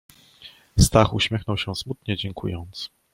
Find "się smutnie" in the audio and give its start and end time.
1.57-2.17